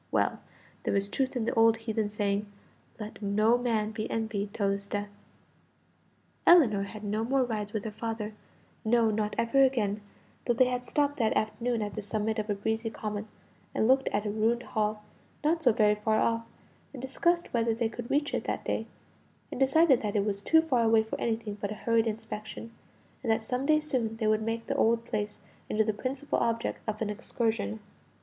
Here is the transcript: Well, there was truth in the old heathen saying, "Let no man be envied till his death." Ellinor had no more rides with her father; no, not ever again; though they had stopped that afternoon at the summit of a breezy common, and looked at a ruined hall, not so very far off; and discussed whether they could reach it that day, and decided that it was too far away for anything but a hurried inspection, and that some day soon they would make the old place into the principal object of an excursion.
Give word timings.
Well, 0.11 0.39
there 0.81 0.95
was 0.95 1.07
truth 1.07 1.35
in 1.35 1.45
the 1.45 1.53
old 1.53 1.77
heathen 1.77 2.09
saying, 2.09 2.51
"Let 2.99 3.21
no 3.21 3.55
man 3.55 3.91
be 3.91 4.09
envied 4.09 4.51
till 4.51 4.71
his 4.71 4.87
death." 4.87 5.11
Ellinor 6.47 6.81
had 6.85 7.03
no 7.03 7.23
more 7.23 7.43
rides 7.43 7.71
with 7.71 7.85
her 7.85 7.91
father; 7.91 8.33
no, 8.83 9.11
not 9.11 9.35
ever 9.37 9.61
again; 9.61 10.01
though 10.45 10.53
they 10.55 10.65
had 10.65 10.87
stopped 10.87 11.17
that 11.17 11.37
afternoon 11.37 11.83
at 11.83 11.93
the 11.93 12.01
summit 12.01 12.39
of 12.39 12.49
a 12.49 12.55
breezy 12.55 12.89
common, 12.89 13.27
and 13.75 13.87
looked 13.87 14.07
at 14.09 14.25
a 14.25 14.31
ruined 14.31 14.63
hall, 14.63 15.03
not 15.43 15.61
so 15.61 15.71
very 15.71 15.93
far 15.93 16.19
off; 16.19 16.47
and 16.93 16.99
discussed 17.03 17.53
whether 17.53 17.75
they 17.75 17.87
could 17.87 18.09
reach 18.09 18.33
it 18.33 18.45
that 18.45 18.65
day, 18.65 18.87
and 19.51 19.59
decided 19.59 20.01
that 20.01 20.15
it 20.15 20.25
was 20.25 20.41
too 20.41 20.63
far 20.63 20.81
away 20.85 21.03
for 21.03 21.21
anything 21.21 21.59
but 21.61 21.69
a 21.69 21.75
hurried 21.75 22.07
inspection, 22.07 22.71
and 23.21 23.31
that 23.31 23.43
some 23.43 23.67
day 23.67 23.79
soon 23.79 24.15
they 24.17 24.25
would 24.25 24.41
make 24.41 24.65
the 24.65 24.75
old 24.77 25.05
place 25.05 25.37
into 25.69 25.83
the 25.83 25.93
principal 25.93 26.39
object 26.39 26.79
of 26.87 27.03
an 27.03 27.09
excursion. 27.11 27.79